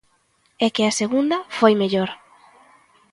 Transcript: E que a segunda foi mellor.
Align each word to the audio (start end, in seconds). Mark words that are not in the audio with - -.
E 0.65 0.67
que 0.75 0.83
a 0.85 0.95
segunda 1.01 1.37
foi 1.57 1.73
mellor. 1.81 2.09